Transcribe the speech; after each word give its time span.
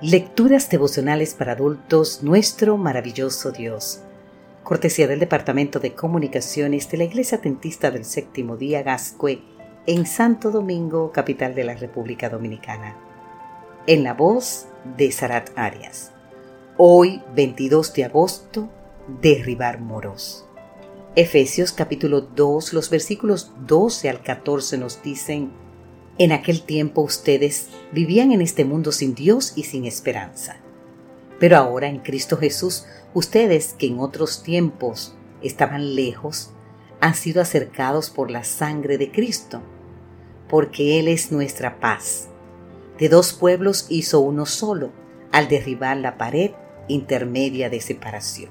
Lecturas 0.00 0.70
devocionales 0.70 1.34
para 1.34 1.54
adultos, 1.54 2.22
nuestro 2.22 2.76
maravilloso 2.76 3.50
Dios. 3.50 3.98
Cortesía 4.62 5.08
del 5.08 5.18
Departamento 5.18 5.80
de 5.80 5.92
Comunicaciones 5.92 6.88
de 6.88 6.98
la 6.98 7.04
Iglesia 7.04 7.40
Tentista 7.40 7.90
del 7.90 8.04
Séptimo 8.04 8.56
Día 8.56 8.84
Gascue 8.84 9.42
en 9.86 10.06
Santo 10.06 10.52
Domingo, 10.52 11.10
capital 11.10 11.56
de 11.56 11.64
la 11.64 11.74
República 11.74 12.28
Dominicana. 12.28 12.96
En 13.88 14.04
la 14.04 14.14
voz 14.14 14.68
de 14.96 15.10
Sarat 15.10 15.50
Arias. 15.56 16.12
Hoy, 16.76 17.20
22 17.34 17.92
de 17.94 18.04
agosto, 18.04 18.68
derribar 19.20 19.80
muros. 19.80 20.46
Efesios 21.16 21.72
capítulo 21.72 22.20
2, 22.20 22.72
los 22.72 22.88
versículos 22.88 23.50
12 23.66 24.10
al 24.10 24.22
14 24.22 24.78
nos 24.78 25.02
dicen, 25.02 25.50
en 26.18 26.32
aquel 26.32 26.62
tiempo 26.62 27.00
ustedes 27.02 27.68
vivían 27.92 28.32
en 28.32 28.42
este 28.42 28.64
mundo 28.64 28.90
sin 28.90 29.14
Dios 29.14 29.52
y 29.54 29.62
sin 29.62 29.84
esperanza. 29.84 30.56
Pero 31.38 31.56
ahora 31.56 31.86
en 31.86 32.00
Cristo 32.00 32.36
Jesús, 32.36 32.86
ustedes 33.14 33.74
que 33.78 33.86
en 33.86 34.00
otros 34.00 34.42
tiempos 34.42 35.14
estaban 35.42 35.94
lejos, 35.94 36.50
han 37.00 37.14
sido 37.14 37.40
acercados 37.40 38.10
por 38.10 38.32
la 38.32 38.42
sangre 38.42 38.98
de 38.98 39.12
Cristo, 39.12 39.62
porque 40.48 40.98
Él 40.98 41.06
es 41.06 41.30
nuestra 41.30 41.78
paz. 41.78 42.28
De 42.98 43.08
dos 43.08 43.32
pueblos 43.32 43.86
hizo 43.88 44.18
uno 44.18 44.44
solo 44.44 44.90
al 45.30 45.46
derribar 45.46 45.96
la 45.98 46.18
pared 46.18 46.50
intermedia 46.88 47.70
de 47.70 47.80
separación. 47.80 48.50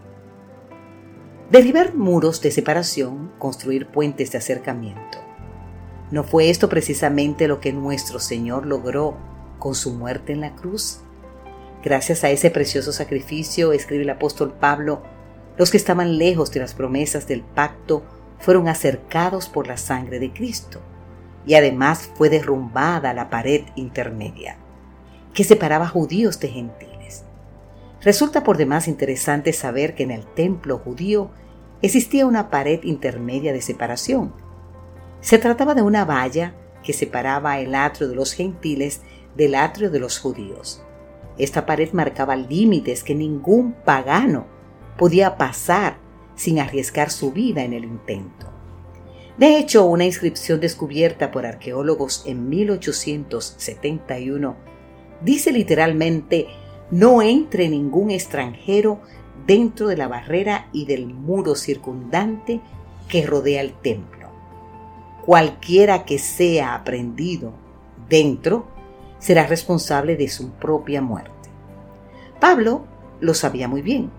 Derribar 1.51 1.95
muros 1.95 2.39
de 2.41 2.51
separación, 2.51 3.33
construir 3.37 3.87
puentes 3.87 4.31
de 4.31 4.37
acercamiento 4.37 5.26
¿No 6.09 6.23
fue 6.23 6.49
esto 6.49 6.69
precisamente 6.69 7.49
lo 7.49 7.59
que 7.59 7.73
nuestro 7.73 8.19
Señor 8.19 8.65
logró 8.65 9.17
con 9.59 9.75
su 9.75 9.93
muerte 9.93 10.31
en 10.31 10.39
la 10.39 10.55
cruz? 10.55 10.99
Gracias 11.83 12.23
a 12.23 12.29
ese 12.29 12.49
precioso 12.49 12.93
sacrificio, 12.93 13.73
escribe 13.73 14.03
el 14.03 14.09
apóstol 14.09 14.53
Pablo, 14.53 15.03
los 15.57 15.69
que 15.69 15.77
estaban 15.77 16.17
lejos 16.17 16.51
de 16.51 16.61
las 16.61 16.73
promesas 16.73 17.27
del 17.27 17.41
pacto 17.41 18.03
fueron 18.39 18.69
acercados 18.69 19.49
por 19.49 19.67
la 19.67 19.75
sangre 19.75 20.19
de 20.19 20.31
Cristo, 20.31 20.79
y 21.45 21.55
además 21.55 22.09
fue 22.15 22.29
derrumbada 22.29 23.13
la 23.13 23.29
pared 23.29 23.65
intermedia, 23.75 24.57
que 25.33 25.43
separaba 25.43 25.87
judíos 25.87 26.39
de 26.39 26.47
gentiles. 26.49 27.25
Resulta 28.01 28.43
por 28.43 28.55
demás 28.55 28.87
interesante 28.87 29.51
saber 29.51 29.93
que 29.93 30.03
en 30.03 30.11
el 30.11 30.25
templo 30.25 30.77
judío 30.77 31.31
existía 31.81 32.25
una 32.25 32.49
pared 32.49 32.81
intermedia 32.83 33.51
de 33.51 33.61
separación, 33.61 34.33
se 35.27 35.37
trataba 35.39 35.75
de 35.75 35.81
una 35.81 36.05
valla 36.05 36.53
que 36.81 36.93
separaba 36.93 37.59
el 37.59 37.75
atrio 37.75 38.07
de 38.07 38.15
los 38.15 38.31
gentiles 38.31 39.01
del 39.35 39.55
atrio 39.55 39.91
de 39.91 39.99
los 39.99 40.19
judíos. 40.19 40.81
Esta 41.37 41.65
pared 41.65 41.91
marcaba 41.91 42.37
límites 42.37 43.03
que 43.03 43.13
ningún 43.13 43.73
pagano 43.73 44.47
podía 44.97 45.35
pasar 45.35 45.97
sin 46.35 46.59
arriesgar 46.59 47.11
su 47.11 47.33
vida 47.33 47.63
en 47.63 47.73
el 47.73 47.83
intento. 47.83 48.47
De 49.37 49.57
hecho, 49.57 49.85
una 49.85 50.05
inscripción 50.05 50.61
descubierta 50.61 51.29
por 51.29 51.45
arqueólogos 51.45 52.23
en 52.25 52.47
1871 52.47 54.55
dice 55.19 55.51
literalmente 55.51 56.47
no 56.89 57.21
entre 57.21 57.67
ningún 57.67 58.11
extranjero 58.11 59.01
dentro 59.45 59.89
de 59.89 59.97
la 59.97 60.07
barrera 60.07 60.69
y 60.71 60.85
del 60.85 61.07
muro 61.07 61.55
circundante 61.55 62.61
que 63.09 63.25
rodea 63.25 63.59
el 63.59 63.73
templo 63.73 64.16
cualquiera 65.27 66.05
que 66.05 66.19
sea 66.19 66.73
aprendido 66.73 67.51
dentro 68.07 68.65
será 69.19 69.45
responsable 69.45 70.15
de 70.15 70.29
su 70.29 70.51
propia 70.51 71.01
muerte. 71.01 71.49
Pablo 72.39 72.85
lo 73.19 73.33
sabía 73.33 73.67
muy 73.67 73.81
bien, 73.81 74.09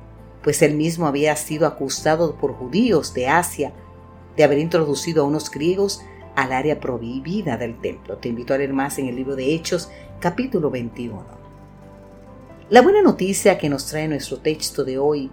pues 0.43 0.61
él 0.61 0.75
mismo 0.75 1.07
había 1.07 1.35
sido 1.37 1.67
acusado 1.67 2.37
por 2.37 2.53
judíos 2.53 3.15
de 3.15 3.27
Asia 3.27 3.73
de 4.37 4.45
haber 4.45 4.59
introducido 4.59 5.25
a 5.25 5.27
unos 5.27 5.51
griegos 5.51 6.03
al 6.37 6.53
área 6.53 6.79
prohibida 6.79 7.57
del 7.57 7.81
templo. 7.81 8.19
Te 8.19 8.29
invito 8.29 8.53
a 8.53 8.59
leer 8.59 8.75
más 8.75 8.99
en 8.99 9.07
el 9.07 9.17
libro 9.17 9.35
de 9.35 9.55
Hechos, 9.55 9.89
capítulo 10.21 10.69
21. 10.69 11.25
La 12.69 12.83
buena 12.83 13.01
noticia 13.01 13.57
que 13.57 13.71
nos 13.71 13.87
trae 13.87 14.09
nuestro 14.09 14.41
texto 14.41 14.85
de 14.85 14.99
hoy 14.99 15.31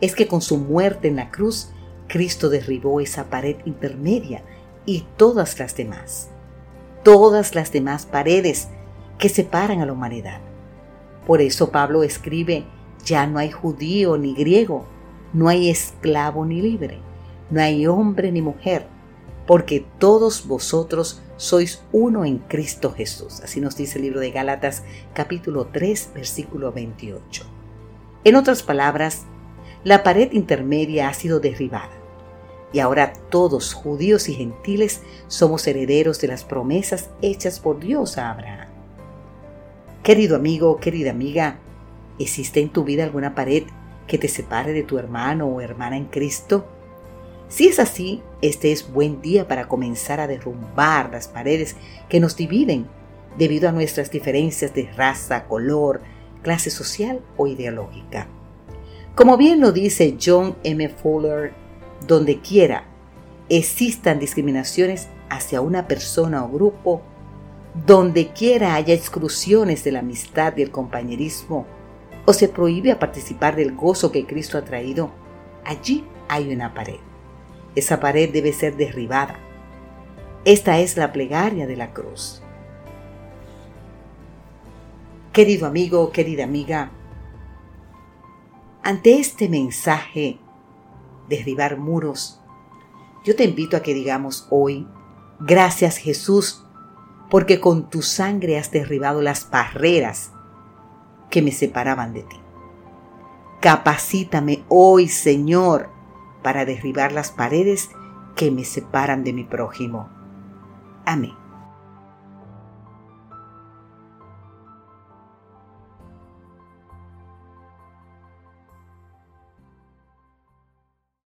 es 0.00 0.14
que 0.14 0.28
con 0.28 0.40
su 0.40 0.56
muerte 0.56 1.08
en 1.08 1.16
la 1.16 1.32
cruz, 1.32 1.70
Cristo 2.06 2.48
derribó 2.48 3.00
esa 3.00 3.28
pared 3.28 3.56
intermedia 3.64 4.44
y 4.86 5.04
todas 5.16 5.58
las 5.58 5.76
demás, 5.76 6.30
todas 7.02 7.54
las 7.54 7.72
demás 7.72 8.06
paredes 8.06 8.68
que 9.18 9.28
separan 9.28 9.82
a 9.82 9.86
la 9.86 9.92
humanidad. 9.92 10.40
Por 11.26 11.40
eso 11.40 11.70
Pablo 11.70 12.04
escribe, 12.04 12.64
ya 13.04 13.26
no 13.26 13.38
hay 13.38 13.50
judío 13.50 14.16
ni 14.16 14.34
griego, 14.34 14.86
no 15.32 15.48
hay 15.48 15.68
esclavo 15.68 16.46
ni 16.46 16.62
libre, 16.62 17.00
no 17.50 17.60
hay 17.60 17.86
hombre 17.86 18.30
ni 18.30 18.40
mujer, 18.40 18.86
porque 19.46 19.84
todos 19.98 20.46
vosotros 20.46 21.22
sois 21.36 21.82
uno 21.92 22.24
en 22.24 22.38
Cristo 22.38 22.92
Jesús. 22.92 23.40
Así 23.40 23.60
nos 23.60 23.76
dice 23.76 23.98
el 23.98 24.04
libro 24.04 24.20
de 24.20 24.30
Gálatas 24.30 24.84
capítulo 25.12 25.66
3 25.66 26.12
versículo 26.14 26.72
28. 26.72 27.44
En 28.24 28.36
otras 28.36 28.62
palabras, 28.62 29.24
la 29.84 30.02
pared 30.02 30.32
intermedia 30.32 31.08
ha 31.08 31.14
sido 31.14 31.38
derribada 31.38 31.95
y 32.72 32.80
ahora 32.80 33.12
todos, 33.30 33.74
judíos 33.74 34.28
y 34.28 34.34
gentiles, 34.34 35.02
somos 35.28 35.66
herederos 35.66 36.20
de 36.20 36.28
las 36.28 36.44
promesas 36.44 37.10
hechas 37.22 37.60
por 37.60 37.78
Dios 37.78 38.18
a 38.18 38.30
Abraham. 38.30 38.68
Querido 40.02 40.36
amigo, 40.36 40.78
querida 40.78 41.10
amiga, 41.10 41.58
¿existe 42.18 42.60
en 42.60 42.68
tu 42.70 42.84
vida 42.84 43.04
alguna 43.04 43.34
pared 43.34 43.64
que 44.06 44.18
te 44.18 44.28
separe 44.28 44.72
de 44.72 44.82
tu 44.82 44.98
hermano 44.98 45.46
o 45.46 45.60
hermana 45.60 45.96
en 45.96 46.06
Cristo? 46.06 46.66
Si 47.48 47.68
es 47.68 47.78
así, 47.78 48.22
este 48.42 48.72
es 48.72 48.92
buen 48.92 49.22
día 49.22 49.46
para 49.46 49.68
comenzar 49.68 50.20
a 50.20 50.26
derrumbar 50.26 51.10
las 51.10 51.28
paredes 51.28 51.76
que 52.08 52.20
nos 52.20 52.36
dividen 52.36 52.86
debido 53.38 53.68
a 53.68 53.72
nuestras 53.72 54.10
diferencias 54.10 54.74
de 54.74 54.90
raza, 54.92 55.44
color, 55.44 56.00
clase 56.42 56.70
social 56.70 57.20
o 57.36 57.46
ideológica. 57.46 58.26
Como 59.14 59.36
bien 59.36 59.60
lo 59.60 59.72
dice 59.72 60.16
John 60.22 60.56
M. 60.62 60.88
Fuller 60.88 61.52
donde 62.06 62.40
quiera 62.40 62.84
existan 63.48 64.18
discriminaciones 64.18 65.08
hacia 65.30 65.60
una 65.60 65.86
persona 65.86 66.44
o 66.44 66.48
grupo, 66.48 67.02
donde 67.86 68.28
quiera 68.28 68.74
haya 68.74 68.94
exclusiones 68.94 69.84
de 69.84 69.92
la 69.92 70.00
amistad 70.00 70.56
y 70.56 70.62
el 70.62 70.70
compañerismo, 70.70 71.66
o 72.24 72.32
se 72.32 72.48
prohíbe 72.48 72.90
a 72.90 72.98
participar 72.98 73.54
del 73.54 73.74
gozo 73.74 74.10
que 74.10 74.26
Cristo 74.26 74.58
ha 74.58 74.64
traído, 74.64 75.10
allí 75.64 76.04
hay 76.28 76.52
una 76.52 76.74
pared. 76.74 76.98
Esa 77.74 78.00
pared 78.00 78.32
debe 78.32 78.52
ser 78.52 78.76
derribada. 78.76 79.36
Esta 80.44 80.78
es 80.78 80.96
la 80.96 81.12
plegaria 81.12 81.66
de 81.66 81.76
la 81.76 81.92
cruz. 81.92 82.42
Querido 85.32 85.66
amigo, 85.66 86.10
querida 86.12 86.44
amiga, 86.44 86.90
ante 88.82 89.18
este 89.18 89.48
mensaje 89.48 90.38
derribar 91.28 91.78
muros. 91.78 92.40
Yo 93.24 93.34
te 93.36 93.44
invito 93.44 93.76
a 93.76 93.80
que 93.80 93.94
digamos 93.94 94.46
hoy, 94.50 94.86
gracias 95.40 95.96
Jesús, 95.96 96.64
porque 97.30 97.60
con 97.60 97.90
tu 97.90 98.02
sangre 98.02 98.58
has 98.58 98.70
derribado 98.70 99.20
las 99.20 99.50
barreras 99.50 100.32
que 101.30 101.42
me 101.42 101.52
separaban 101.52 102.12
de 102.12 102.22
ti. 102.22 102.36
Capacítame 103.60 104.64
hoy, 104.68 105.08
Señor, 105.08 105.88
para 106.42 106.64
derribar 106.64 107.10
las 107.12 107.32
paredes 107.32 107.90
que 108.36 108.50
me 108.50 108.64
separan 108.64 109.24
de 109.24 109.32
mi 109.32 109.44
prójimo. 109.44 110.08
Amén. 111.04 111.45